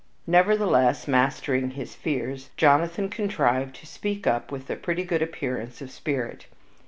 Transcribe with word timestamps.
Nevertheless, 0.25 1.07
mastering 1.07 1.69
his 1.69 1.93
fears, 1.93 2.49
Jonathan 2.57 3.07
contrived 3.07 3.75
to 3.75 3.85
speak 3.85 4.25
up 4.25 4.51
with 4.51 4.67
a 4.71 4.75
pretty 4.75 5.03
good 5.03 5.21
appearance 5.21 5.79
of 5.79 5.91
spirit. 5.91 6.47